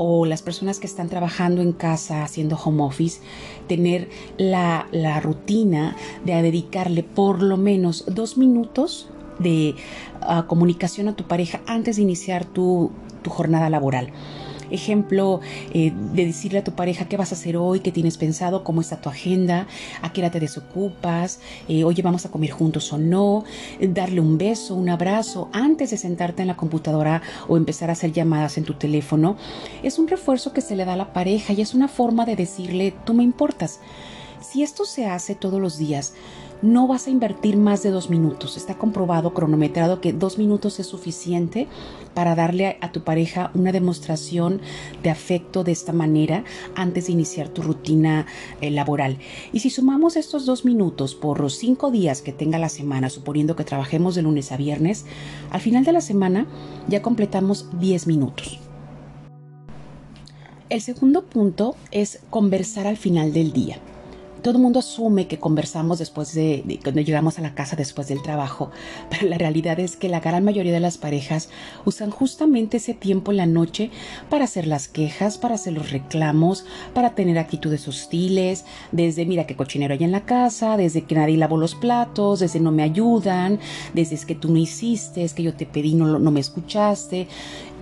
o 0.00 0.24
las 0.24 0.42
personas 0.42 0.78
que 0.78 0.86
están 0.86 1.08
trabajando 1.08 1.60
en 1.60 1.72
casa 1.72 2.22
haciendo 2.22 2.56
home 2.56 2.82
office, 2.84 3.20
tener 3.66 4.08
la, 4.38 4.86
rutina 5.20 5.96
de 6.24 6.40
dedicarle 6.40 7.02
por 7.02 7.42
lo 7.42 7.56
menos 7.56 8.04
dos 8.06 8.38
minutos 8.38 9.10
de 9.40 9.74
ah, 10.20 10.44
comunicación 10.46 11.08
a 11.08 11.16
tu 11.16 11.24
pareja 11.24 11.60
antes 11.66 11.96
de 11.96 12.02
iniciar 12.02 12.44
tu 12.44 12.92
jornada 13.26 13.68
laboral. 13.68 14.12
Ejemplo, 14.70 15.40
eh, 15.72 15.92
de 16.12 16.26
decirle 16.26 16.58
a 16.58 16.64
tu 16.64 16.72
pareja 16.72 17.06
qué 17.06 17.16
vas 17.16 17.32
a 17.32 17.34
hacer 17.34 17.56
hoy, 17.56 17.80
qué 17.80 17.92
tienes 17.92 18.16
pensado, 18.16 18.64
cómo 18.64 18.80
está 18.80 19.00
tu 19.00 19.08
agenda, 19.08 19.66
a 20.02 20.12
qué 20.12 20.20
hora 20.20 20.30
te 20.30 20.40
desocupas, 20.40 21.40
eh, 21.68 21.84
oye, 21.84 22.02
vamos 22.02 22.26
a 22.26 22.30
comer 22.30 22.50
juntos 22.50 22.92
o 22.92 22.98
no, 22.98 23.44
darle 23.80 24.20
un 24.20 24.38
beso, 24.38 24.74
un 24.74 24.88
abrazo 24.88 25.48
antes 25.52 25.90
de 25.90 25.96
sentarte 25.96 26.42
en 26.42 26.48
la 26.48 26.56
computadora 26.56 27.22
o 27.48 27.56
empezar 27.56 27.90
a 27.90 27.92
hacer 27.92 28.12
llamadas 28.12 28.58
en 28.58 28.64
tu 28.64 28.74
teléfono. 28.74 29.36
Es 29.82 29.98
un 29.98 30.08
refuerzo 30.08 30.52
que 30.52 30.60
se 30.60 30.76
le 30.76 30.84
da 30.84 30.94
a 30.94 30.96
la 30.96 31.12
pareja 31.12 31.52
y 31.52 31.60
es 31.60 31.74
una 31.74 31.88
forma 31.88 32.24
de 32.24 32.36
decirle, 32.36 32.94
tú 33.04 33.14
me 33.14 33.22
importas. 33.22 33.80
Si 34.40 34.62
esto 34.62 34.84
se 34.84 35.06
hace 35.06 35.34
todos 35.34 35.60
los 35.60 35.78
días, 35.78 36.14
no 36.62 36.86
vas 36.86 37.06
a 37.06 37.10
invertir 37.10 37.56
más 37.56 37.82
de 37.82 37.90
dos 37.90 38.10
minutos. 38.10 38.56
Está 38.56 38.76
comprobado, 38.76 39.32
cronometrado, 39.32 40.00
que 40.00 40.12
dos 40.12 40.38
minutos 40.38 40.80
es 40.80 40.86
suficiente 40.86 41.68
para 42.14 42.34
darle 42.34 42.78
a, 42.80 42.90
tu 42.90 43.02
pareja 43.02 43.50
una 43.54 43.70
demostración 43.70 44.60
de 45.02 45.10
afecto 45.10 45.62
de 45.62 45.72
esta 45.72 45.92
manera 45.92 46.44
antes 46.74 47.06
de 47.06 47.12
iniciar 47.12 47.48
tu 47.48 47.62
rutina 47.62 48.26
eh, 48.60 48.70
laboral. 48.70 49.18
Y 49.52 49.60
si 49.60 49.70
sumamos 49.70 50.16
estos 50.16 50.46
dos 50.46 50.64
minutos 50.64 51.14
por 51.14 51.40
los 51.40 51.54
cinco 51.54 51.90
días 51.90 52.22
que 52.22 52.32
tenga 52.32 52.58
la 52.58 52.68
semana, 52.68 53.10
suponiendo 53.10 53.54
que 53.54 53.64
trabajemos 53.64 54.14
de 54.14 54.22
lunes 54.22 54.50
a 54.50 54.56
viernes, 54.56 55.04
al 55.50 55.60
final 55.60 55.84
de 55.84 55.92
la 55.92 56.00
semana 56.00 56.46
ya 56.88 57.02
completamos 57.02 57.66
10 57.78 58.06
minutos. 58.06 58.58
El 60.70 60.80
segundo 60.82 61.24
punto 61.24 61.76
es 61.92 62.20
conversar 62.28 62.86
al 62.86 62.96
final 62.96 63.32
del 63.32 63.52
día 63.52 63.78
todo 64.42 64.56
el 64.56 64.62
mundo 64.62 64.78
asume 64.78 65.26
que 65.26 65.38
conversamos 65.38 65.98
después 65.98 66.34
de, 66.34 66.78
cuando 66.82 67.00
llegamos 67.00 67.38
a 67.38 67.42
la 67.42 67.54
casa 67.54 67.76
después 67.76 68.08
del 68.08 68.22
trabajo, 68.22 68.70
pero 69.10 69.28
la 69.28 69.38
realidad 69.38 69.78
es 69.80 69.96
que 69.96 70.08
la 70.08 70.20
gran 70.20 70.44
mayoría 70.44 70.72
de 70.72 70.80
las 70.80 70.98
parejas 70.98 71.48
usan 71.84 72.10
justamente 72.10 72.78
ese 72.78 72.94
tiempo 72.94 73.30
en 73.30 73.38
la 73.38 73.46
noche 73.46 73.90
para 74.28 74.44
hacer 74.44 74.66
las 74.66 74.88
quejas, 74.88 75.38
para 75.38 75.56
hacer 75.56 75.72
los 75.72 75.90
reclamos, 75.90 76.64
para 76.94 77.14
tener 77.14 77.38
actitudes 77.38 77.86
hostiles, 77.88 78.64
desde 78.92 79.26
mira 79.26 79.46
qué 79.46 79.56
cochinero 79.56 79.94
hay 79.94 80.04
en 80.04 80.12
la 80.12 80.24
casa, 80.24 80.76
desde 80.76 81.02
que 81.02 81.14
nadie 81.14 81.36
lavó 81.36 81.56
los 81.56 81.74
platos, 81.74 82.40
desde 82.40 82.60
no 82.60 82.72
me 82.72 82.82
ayudan, 82.82 83.58
desde 83.94 84.14
es 84.14 84.26
que 84.26 84.34
tú 84.34 84.50
no 84.50 84.58
hiciste, 84.58 85.24
es 85.24 85.34
que 85.34 85.42
yo 85.42 85.54
te 85.54 85.66
pedí, 85.66 85.94
no, 85.94 86.18
no 86.18 86.30
me 86.30 86.40
escuchaste 86.40 87.28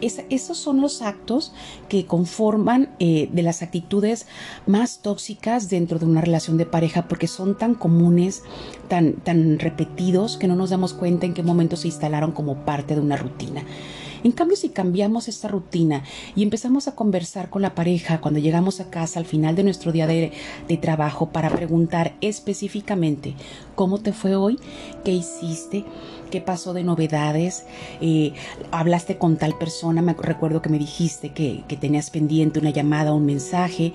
esos 0.00 0.58
son 0.58 0.80
los 0.80 1.02
actos 1.02 1.52
que 1.88 2.06
conforman 2.06 2.90
eh, 2.98 3.28
de 3.32 3.42
las 3.42 3.62
actitudes 3.62 4.26
más 4.66 4.98
tóxicas 4.98 5.68
dentro 5.68 5.98
de 5.98 6.06
una 6.06 6.20
relación 6.20 6.56
de 6.56 6.66
pareja 6.66 7.08
porque 7.08 7.26
son 7.26 7.56
tan 7.56 7.74
comunes, 7.74 8.42
tan, 8.88 9.14
tan 9.14 9.58
repetidos 9.58 10.36
que 10.36 10.48
no 10.48 10.56
nos 10.56 10.70
damos 10.70 10.94
cuenta 10.94 11.26
en 11.26 11.34
qué 11.34 11.42
momento 11.42 11.76
se 11.76 11.88
instalaron 11.88 12.32
como 12.32 12.64
parte 12.64 12.94
de 12.94 13.00
una 13.00 13.16
rutina. 13.16 13.64
En 14.26 14.32
cambio, 14.32 14.56
si 14.56 14.70
cambiamos 14.70 15.28
esta 15.28 15.46
rutina 15.46 16.02
y 16.34 16.42
empezamos 16.42 16.88
a 16.88 16.96
conversar 16.96 17.48
con 17.48 17.62
la 17.62 17.76
pareja 17.76 18.20
cuando 18.20 18.40
llegamos 18.40 18.80
a 18.80 18.90
casa 18.90 19.20
al 19.20 19.24
final 19.24 19.54
de 19.54 19.62
nuestro 19.62 19.92
día 19.92 20.08
de, 20.08 20.32
trabajo 20.80 21.30
para 21.30 21.48
preguntar 21.48 22.16
específicamente 22.20 23.34
cómo 23.76 23.98
te 23.98 24.12
fue 24.12 24.34
hoy, 24.34 24.58
qué 25.04 25.12
hiciste, 25.12 25.84
qué 26.26 26.40
pasó 26.40 26.72
de 26.72 26.84
novedades, 26.84 27.64
eh, 28.00 28.32
hablaste 28.70 29.18
con 29.18 29.36
tal 29.36 29.56
persona, 29.58 30.02
me 30.02 30.14
recuerdo 30.14 30.62
que 30.62 30.68
me 30.68 30.78
dijiste 30.78 31.30
que, 31.30 31.64
tenías 31.76 32.08
pendiente 32.08 32.58
una 32.58 32.70
llamada 32.70 33.12
un 33.12 33.26
mensaje, 33.26 33.92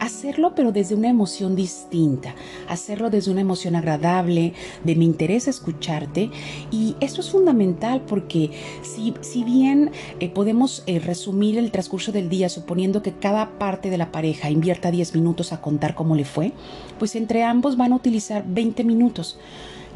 hacerlo 0.00 0.54
pero 0.54 0.70
desde 0.70 0.94
una 0.94 1.08
emoción 1.08 1.56
distinta, 1.56 2.34
hacerlo 2.68 3.08
desde 3.08 3.30
una 3.30 3.40
emoción 3.40 3.74
agradable, 3.74 4.52
de 4.84 4.94
mi 4.96 5.06
interés 5.06 5.48
escucharte. 5.48 6.30
Y 6.70 6.94
esto 7.00 7.22
es 7.22 7.30
fundamental 7.30 8.02
porque 8.06 8.50
si, 8.82 9.14
si 9.22 9.44
bien 9.44 9.90
eh, 10.20 10.28
podemos 10.28 10.82
eh, 10.86 10.98
resumir 10.98 11.58
el 11.58 11.70
transcurso 11.70 12.12
del 12.12 12.28
día 12.28 12.48
suponiendo 12.48 13.02
que 13.02 13.12
cada 13.12 13.58
parte 13.58 13.90
de 13.90 13.98
la 13.98 14.12
pareja 14.12 14.50
invierta 14.50 14.90
10 14.90 15.14
minutos 15.14 15.52
a 15.52 15.60
contar 15.60 15.94
cómo 15.94 16.14
le 16.14 16.24
fue, 16.24 16.52
pues 16.98 17.16
entre 17.16 17.44
ambos 17.44 17.76
van 17.76 17.92
a 17.92 17.96
utilizar 17.96 18.44
20 18.46 18.84
minutos. 18.84 19.38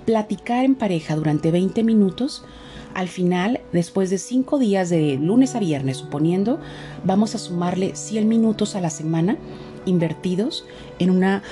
Platicar 0.06 0.64
en 0.64 0.76
pareja 0.76 1.16
durante 1.16 1.50
20 1.50 1.82
minutos 1.82 2.44
al 2.94 3.08
final, 3.08 3.60
después 3.72 4.08
de 4.08 4.16
5 4.16 4.58
días 4.58 4.88
de 4.88 5.18
lunes 5.20 5.54
a 5.54 5.58
viernes, 5.58 5.98
suponiendo, 5.98 6.58
vamos 7.04 7.34
a 7.34 7.38
sumarle 7.38 7.94
100 7.94 8.26
minutos 8.26 8.74
a 8.74 8.80
la 8.80 8.88
semana 8.88 9.36
invertidos 9.84 10.64
en 10.98 11.10
una 11.10 11.42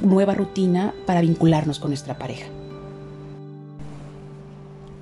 nueva 0.00 0.34
rutina 0.34 0.94
para 1.06 1.22
vincularnos 1.22 1.80
con 1.80 1.90
nuestra 1.90 2.18
pareja. 2.18 2.46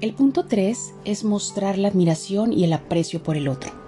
El 0.00 0.14
punto 0.14 0.46
3 0.46 0.94
es 1.04 1.24
mostrar 1.24 1.76
la 1.76 1.88
admiración 1.88 2.52
y 2.52 2.64
el 2.64 2.72
aprecio 2.72 3.22
por 3.22 3.36
el 3.36 3.48
otro 3.48 3.79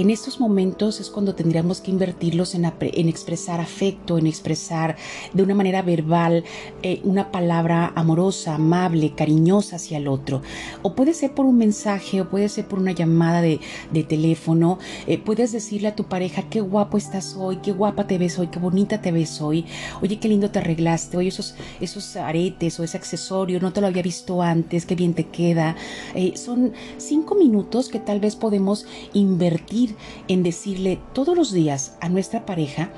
en 0.00 0.10
estos 0.10 0.40
momentos 0.40 1.00
es 1.00 1.10
cuando 1.10 1.34
tendríamos 1.34 1.80
que 1.80 1.90
invertirlos 1.90 2.54
en, 2.54 2.64
expresar 3.08 3.60
afecto, 3.60 4.18
en 4.18 4.26
expresar 4.26 4.96
de 5.32 5.42
una 5.42 5.54
manera 5.54 5.82
verbal 5.82 6.44
eh, 6.82 7.00
una 7.04 7.30
palabra 7.30 7.92
amorosa, 7.94 8.54
amable, 8.54 9.14
cariñosa 9.14 9.76
hacia 9.76 9.98
el 9.98 10.08
otro. 10.08 10.42
O 10.82 10.94
puede 10.94 11.14
ser 11.14 11.34
por 11.34 11.46
un 11.46 11.58
mensaje, 11.58 12.20
o 12.20 12.28
puede 12.28 12.48
ser 12.48 12.66
por 12.66 12.78
una 12.78 12.92
llamada 12.92 13.40
de, 13.40 13.60
teléfono. 14.08 14.78
Eh, 15.06 15.18
puedes 15.18 15.52
decirle 15.52 15.88
a 15.88 15.96
tu 15.96 16.04
pareja 16.04 16.48
qué 16.50 16.60
guapo 16.60 16.98
estás 16.98 17.36
hoy, 17.38 17.58
qué 17.58 17.72
guapa 17.72 18.06
te 18.06 18.18
ves 18.18 18.38
hoy, 18.38 18.48
qué 18.48 18.58
bonita 18.58 19.00
te 19.00 19.12
ves 19.12 19.40
hoy. 19.40 19.64
Oye, 20.02 20.18
qué 20.18 20.28
lindo 20.28 20.50
te 20.50 20.58
arreglaste. 20.58 21.16
Oye, 21.16 21.28
esos, 21.28 21.54
esos 21.80 22.16
aretes 22.16 22.78
o 22.80 22.84
ese 22.84 22.96
accesorio, 22.96 23.60
no 23.60 23.72
te 23.72 23.80
lo 23.80 23.86
había 23.86 24.02
visto 24.02 24.42
antes, 24.42 24.86
qué 24.86 24.94
bien 24.94 25.14
te 25.14 25.28
queda. 25.28 25.76
Eh, 26.14 26.32
son 26.36 26.72
cinco 26.98 27.34
minutos 27.34 27.88
que 27.88 28.00
tal 28.00 28.20
vez 28.20 28.36
podemos 28.36 28.86
invertir 29.12 29.83
en 30.28 30.42
decirle 30.42 31.00
todos 31.12 31.36
los 31.36 31.52
días 31.52 31.96
a 32.00 32.08
nuestra 32.08 32.46
pareja 32.46 32.90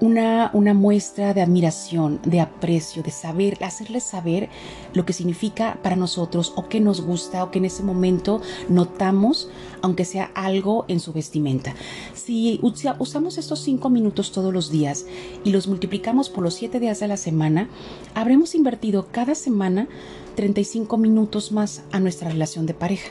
una, 0.00 0.50
una, 0.54 0.72
muestra 0.72 1.34
de 1.34 1.42
admiración, 1.42 2.20
de 2.24 2.40
aprecio, 2.40 3.02
de 3.02 3.10
saber, 3.10 3.62
hacerle 3.62 4.00
saber 4.00 4.48
lo 4.94 5.04
que 5.04 5.12
significa 5.12 5.78
para 5.82 5.94
nosotros 5.94 6.54
o 6.56 6.68
que 6.68 6.80
nos 6.80 7.02
gusta 7.02 7.44
o 7.44 7.50
que 7.50 7.58
en 7.58 7.66
ese 7.66 7.82
momento 7.82 8.40
notamos, 8.68 9.50
aunque 9.82 10.06
sea 10.06 10.30
algo 10.34 10.86
en 10.88 11.00
su 11.00 11.12
vestimenta. 11.12 11.74
Si 12.14 12.60
usamos 12.62 13.36
estos 13.36 13.60
cinco 13.60 13.90
minutos 13.90 14.32
todos 14.32 14.54
los 14.54 14.70
días 14.70 15.04
y 15.44 15.50
los 15.50 15.68
multiplicamos 15.68 16.30
por 16.30 16.44
los 16.44 16.54
siete 16.54 16.80
días 16.80 17.00
de 17.00 17.08
la 17.08 17.18
semana, 17.18 17.68
habremos 18.14 18.54
invertido 18.54 19.08
cada 19.12 19.34
semana 19.34 19.86
35 20.34 20.96
minutos 20.96 21.52
más 21.52 21.82
a 21.92 22.00
nuestra 22.00 22.30
relación 22.30 22.64
de 22.64 22.72
pareja. 22.72 23.10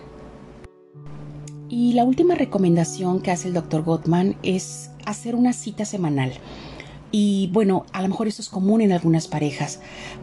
Y 1.70 1.94
la 1.94 2.04
última 2.04 2.34
recomendación 2.34 3.22
que 3.22 3.30
hace 3.30 3.48
el 3.48 3.54
doctor 3.54 3.84
Gottman 3.84 4.36
es 4.42 4.90
hacer 5.06 5.36
una 5.36 5.54
cita 5.54 5.86
semanal. 5.86 6.34
Y 7.12 7.50
bueno, 7.52 7.86
a 7.92 8.02
lo 8.04 8.08
mejor 8.08 8.28
eso 8.28 8.42
es 8.42 8.50
común 8.50 8.82
en 8.82 8.92
algunas 8.92 9.28
parejas, 9.28 9.80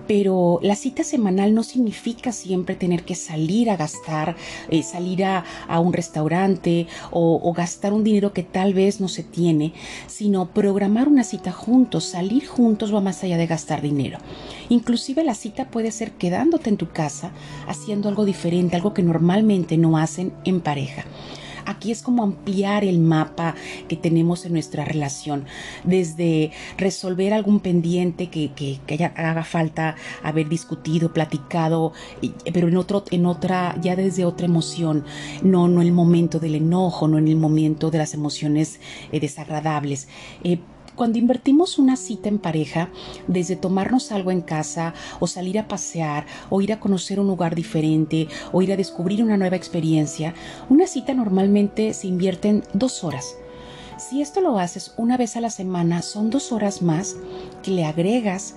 pero 0.06 0.60
la 0.62 0.76
cita 0.76 1.02
semanal 1.02 1.52
no 1.52 1.64
significa 1.64 2.30
siempre 2.30 2.76
tener 2.76 3.04
que 3.04 3.16
salir 3.16 3.70
a 3.70 3.76
gastar, 3.76 4.36
eh, 4.70 4.82
salir 4.84 5.24
a, 5.24 5.44
un 5.80 5.92
restaurante 5.92 6.86
o, 7.10 7.40
o, 7.42 7.52
gastar 7.52 7.92
un 7.92 8.04
dinero 8.04 8.32
que 8.32 8.42
tal 8.42 8.72
vez 8.72 9.00
no 9.00 9.08
se 9.08 9.24
tiene, 9.24 9.72
sino 10.06 10.50
programar 10.50 11.08
una 11.08 11.24
cita 11.24 11.52
juntos, 11.52 12.04
salir 12.04 12.46
juntos 12.46 12.94
va 12.94 13.00
más 13.00 13.22
allá 13.24 13.36
de 13.36 13.46
gastar 13.46 13.82
dinero. 13.82 14.18
Inclusive 14.68 15.24
la 15.24 15.34
cita 15.34 15.70
puede 15.70 15.90
ser 15.90 16.12
quedándote 16.12 16.70
en 16.70 16.76
tu 16.76 16.88
casa, 16.90 17.32
haciendo 17.66 18.08
algo 18.08 18.24
diferente, 18.24 18.76
algo 18.76 18.94
que 18.94 19.02
normalmente 19.02 19.76
no 19.76 19.98
hacen 19.98 20.32
en 20.44 20.60
pareja. 20.60 21.04
Aquí 21.66 21.90
es 21.90 22.02
como 22.02 22.22
ampliar 22.22 22.84
el 22.84 22.98
mapa 22.98 23.54
que 23.88 23.96
tenemos 23.96 24.46
en 24.46 24.52
nuestra 24.52 24.84
relación, 24.84 25.44
desde 25.84 26.52
resolver 26.78 27.32
algún 27.32 27.60
pendiente 27.60 28.28
que, 28.28 28.52
que, 28.52 29.04
haga 29.04 29.44
falta 29.44 29.96
haber 30.22 30.48
discutido, 30.48 31.12
platicado, 31.12 31.92
pero 32.52 32.68
en, 32.68 32.76
otro, 32.76 33.04
en 33.10 33.26
otra, 33.26 33.76
ya 33.80 33.96
desde 33.96 34.24
otra 34.24 34.46
emoción, 34.46 35.04
no, 35.42 35.68
no 35.68 35.82
el 35.82 35.92
momento 35.92 36.38
del 36.38 36.54
enojo, 36.54 37.08
no 37.08 37.18
en 37.18 37.28
el 37.28 37.36
momento 37.36 37.90
de 37.90 37.98
las 37.98 38.14
emociones 38.14 38.80
eh, 39.12 39.20
desagradables. 39.20 40.08
Eh, 40.44 40.58
cuando 40.96 41.18
invertimos 41.18 41.78
una 41.78 41.96
cita 41.96 42.28
en 42.28 42.38
pareja, 42.38 42.88
desde 43.28 43.54
tomarnos 43.54 44.10
algo 44.10 44.30
en 44.30 44.40
casa 44.40 44.94
o 45.20 45.26
salir 45.26 45.58
a 45.58 45.68
pasear 45.68 46.26
o 46.50 46.60
ir 46.62 46.72
a 46.72 46.80
conocer 46.80 47.20
un 47.20 47.26
lugar 47.26 47.54
diferente 47.54 48.28
o 48.52 48.62
ir 48.62 48.72
a 48.72 48.76
descubrir 48.76 49.22
una 49.22 49.36
nueva 49.36 49.56
experiencia, 49.56 50.34
una 50.68 50.86
cita 50.86 51.14
normalmente 51.14 51.92
se 51.92 52.08
invierte 52.08 52.48
en 52.48 52.64
dos 52.72 53.04
horas. 53.04 53.36
Si 53.98 54.20
esto 54.20 54.40
lo 54.40 54.58
haces 54.58 54.92
una 54.96 55.16
vez 55.16 55.36
a 55.36 55.40
la 55.40 55.50
semana, 55.50 56.02
son 56.02 56.30
dos 56.30 56.52
horas 56.52 56.82
más 56.82 57.16
que 57.62 57.70
le 57.70 57.84
agregas 57.84 58.54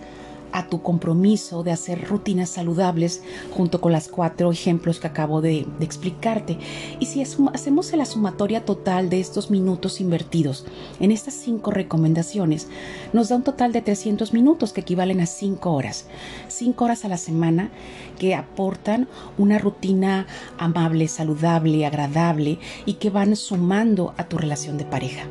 a 0.52 0.68
tu 0.68 0.82
compromiso 0.82 1.64
de 1.64 1.72
hacer 1.72 2.08
rutinas 2.08 2.50
saludables 2.50 3.22
junto 3.52 3.82
con 3.82 3.92
las 3.92 4.08
cuatro 4.08 4.52
ejemplos 4.52 5.00
que 5.00 5.08
acabo 5.08 5.42
de, 5.42 5.68
explicarte. 5.80 6.58
Y 7.00 7.06
si 7.06 7.22
hacemos 7.22 7.92
la 7.94 8.06
sumatoria 8.06 8.66
total 8.66 9.10
de 9.10 9.20
estos 9.20 9.50
minutos 9.52 10.02
invertidos 10.02 10.66
en 11.00 11.12
estas 11.12 11.34
cinco 11.34 11.72
recomendaciones, 11.72 12.68
nos 13.14 13.30
da 13.30 13.36
un 13.36 13.44
total 13.44 13.72
de 13.72 13.82
300 13.82 14.34
minutos 14.34 14.74
que 14.74 14.82
equivalen 14.82 15.22
a 15.22 15.26
cinco 15.26 15.74
horas. 15.74 16.06
Cinco 16.48 16.86
horas 16.86 17.06
a 17.06 17.10
la 17.10 17.18
semana 17.18 17.72
que 18.18 18.36
aportan 18.36 19.08
una 19.38 19.58
rutina 19.58 20.28
amable, 20.58 21.08
saludable, 21.08 21.86
agradable 21.86 22.60
y 22.86 22.94
que 22.94 23.10
van 23.10 23.36
sumando 23.36 24.14
a 24.18 24.26
tu 24.26 24.38
relación 24.38 24.78
de 24.78 24.86
pareja. 24.86 25.28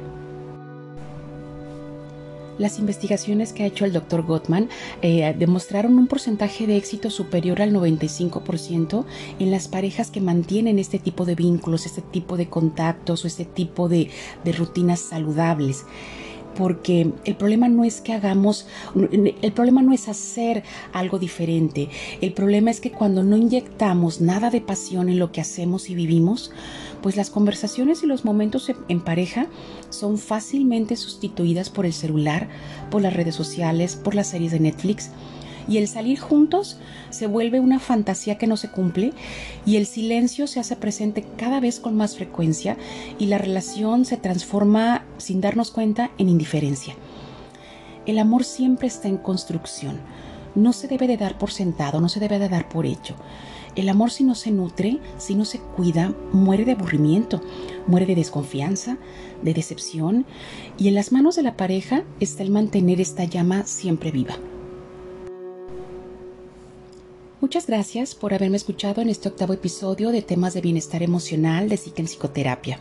Las 2.59 2.79
investigaciones 2.79 3.53
que 3.53 3.62
ha 3.62 3.67
hecho 3.67 3.85
el 3.85 3.93
doctor 3.93 4.23
Gottman 4.23 4.69
eh, 5.03 5.35
demostraron 5.38 5.99
un 5.99 6.07
porcentaje 6.09 6.67
de 6.67 6.77
éxito 6.77 7.11
superior 7.11 7.62
al 7.62 7.73
95% 7.73 9.05
en 9.38 9.50
las 9.50 9.69
parejas 9.69 10.11
que 10.11 10.21
mantienen 10.21 10.79
este 10.79 10.99
tipo 10.99 11.25
de 11.25 11.35
vínculos, 11.35 11.87
este 11.87 12.03
tipo 12.03 12.37
de 12.37 12.49
contactos 12.49 13.25
o 13.25 13.29
este 13.29 13.45
tipo 13.45 13.88
de, 13.88 14.11
de 14.45 14.53
rutinas 14.53 15.00
saludables 15.00 15.85
porque 16.59 17.12
el 17.25 17.37
problema 17.37 17.69
no 17.69 17.85
es 17.85 18.00
que 18.00 18.12
hagamos, 18.12 18.67
el 18.97 19.53
problema 19.53 19.81
no 19.81 19.93
es 19.93 20.09
hacer 20.09 20.65
algo 20.93 21.21
diferente, 21.21 21.88
el 22.21 22.33
problema 22.33 22.73
es 22.73 22.81
que 22.81 22.91
cuando 22.91 23.23
no 23.23 23.37
inyectamos 23.37 24.21
nada 24.21 24.50
de 24.50 24.61
pasión 24.61 25.09
en 25.09 25.21
lo 25.21 25.31
que 25.31 25.41
hacemos 25.41 25.88
y 25.88 25.95
vivimos, 25.95 26.50
pues 27.00 27.17
las 27.17 27.31
conversaciones 27.31 28.03
y 28.03 28.07
los 28.07 28.25
momentos 28.25 28.73
en 28.88 29.00
pareja 29.00 29.47
son 29.91 30.19
fácilmente 30.19 30.97
sustituidas 30.97 31.71
por 31.71 31.87
el 31.87 31.93
celular, 31.93 32.49
por 32.91 33.03
las 33.03 33.15
redes 33.15 33.37
sociales, 33.37 33.95
por 33.95 34.17
las 34.17 34.27
series 34.27 34.50
de 34.50 34.59
Netflix 34.59 35.11
y 35.69 35.79
el 35.79 35.87
salir 35.87 36.19
juntos 36.19 36.79
se 37.11 37.27
vuelve 37.27 37.61
una 37.61 37.79
fantasía 37.79 38.39
que 38.39 38.47
no 38.47 38.57
se 38.57 38.71
cumple 38.71 39.13
y 39.67 39.77
el 39.77 39.87
silencio 39.87 40.47
se 40.47 40.61
hace 40.61 40.77
presente 40.77 41.25
cada 41.37 41.61
vez 41.61 41.79
con 41.79 41.97
más 41.97 42.17
frecuencia 42.17 42.77
y 43.19 43.27
la 43.27 43.39
relación 43.39 44.05
se 44.05 44.17
transforma 44.17 45.05
sin 45.19 45.41
darnos 45.41 45.71
cuenta 45.71 46.11
en 46.19 46.29
indiferencia. 46.29 46.95
El 48.07 48.19
amor 48.19 48.45
siempre 48.45 48.89
está 48.89 49.09
en 49.09 49.19
construcción, 49.19 50.01
no 50.55 50.73
se 50.73 50.89
debe 50.89 51.07
de 51.07 51.19
dar 51.19 51.37
por 51.37 51.51
sentado, 51.51 52.01
no 52.01 52.09
se 52.09 52.21
debe 52.21 52.39
de 52.39 52.49
dar 52.49 52.69
por 52.69 52.87
hecho. 52.87 53.15
El 53.77 53.89
amor 53.89 54.11
si 54.11 54.25
no 54.25 54.35
se 54.35 54.51
nutre, 54.51 54.99
si 55.19 55.35
no 55.35 55.45
se 55.45 55.61
cuida, 55.61 56.13
muere 56.33 56.65
de 56.65 56.73
aburrimiento, 56.73 57.41
muere 57.87 58.07
de 58.07 58.17
desconfianza, 58.17 58.97
de 59.43 59.55
decepción 59.55 60.27
y 60.79 60.89
en 60.89 60.95
las 60.95 61.13
manos 61.13 61.37
de 61.37 61.43
la 61.43 61.57
pareja 61.57 62.03
está 62.19 62.43
el 62.43 62.51
mantener 62.51 63.01
esta 63.01 63.25
llama 63.25 63.65
siempre 63.67 64.11
viva. 64.11 64.37
Muchas 67.40 67.68
gracias 67.68 68.16
por 68.16 68.35
haberme 68.35 68.57
escuchado 68.57 69.00
en 69.00 69.09
este 69.09 69.28
octavo 69.28 69.52
episodio 69.52 70.11
de 70.11 70.23
temas 70.23 70.54
de 70.54 70.61
bienestar 70.61 71.04
emocional 71.04 71.68
de 71.68 71.76
Psique 71.76 72.02
en 72.02 72.09
Psicoterapia. 72.09 72.80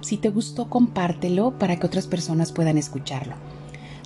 Si 0.00 0.16
te 0.16 0.30
gustó, 0.30 0.70
compártelo 0.70 1.58
para 1.58 1.78
que 1.78 1.86
otras 1.86 2.06
personas 2.06 2.52
puedan 2.52 2.78
escucharlo. 2.78 3.34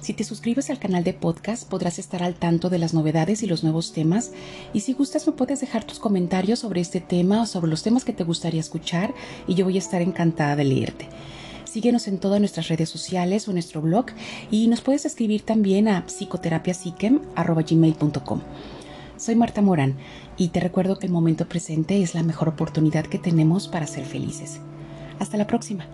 Si 0.02 0.12
te 0.12 0.24
suscribes 0.24 0.70
al 0.70 0.80
canal 0.80 1.04
de 1.04 1.14
podcast 1.14 1.68
podrás 1.68 2.00
estar 2.00 2.24
al 2.24 2.34
tanto 2.34 2.68
de 2.68 2.80
las 2.80 2.94
novedades 2.94 3.44
y 3.44 3.46
los 3.46 3.62
nuevos 3.62 3.92
temas 3.92 4.32
y 4.72 4.80
si 4.80 4.92
gustas 4.92 5.24
me 5.24 5.34
puedes 5.34 5.60
dejar 5.60 5.84
tus 5.84 6.00
comentarios 6.00 6.58
sobre 6.58 6.80
este 6.80 7.00
tema 7.00 7.42
o 7.42 7.46
sobre 7.46 7.70
los 7.70 7.84
temas 7.84 8.04
que 8.04 8.12
te 8.12 8.24
gustaría 8.24 8.58
escuchar 8.58 9.14
y 9.46 9.54
yo 9.54 9.66
voy 9.66 9.76
a 9.76 9.78
estar 9.78 10.02
encantada 10.02 10.56
de 10.56 10.64
leerte. 10.64 11.08
Síguenos 11.64 12.08
en 12.08 12.18
todas 12.18 12.40
nuestras 12.40 12.66
redes 12.66 12.88
sociales 12.88 13.46
o 13.46 13.52
en 13.52 13.54
nuestro 13.54 13.82
blog 13.82 14.06
y 14.50 14.66
nos 14.66 14.80
puedes 14.80 15.06
escribir 15.06 15.42
también 15.42 15.86
a 15.86 16.08
psicoterapiasiquem.com. 16.08 18.40
Soy 19.16 19.34
Marta 19.34 19.62
Morán 19.62 19.96
y 20.36 20.48
te 20.48 20.60
recuerdo 20.60 20.98
que 20.98 21.06
el 21.06 21.12
momento 21.12 21.48
presente 21.48 22.02
es 22.02 22.14
la 22.14 22.22
mejor 22.22 22.50
oportunidad 22.50 23.06
que 23.06 23.18
tenemos 23.18 23.66
para 23.66 23.86
ser 23.86 24.04
felices. 24.04 24.60
Hasta 25.18 25.38
la 25.38 25.46
próxima. 25.46 25.86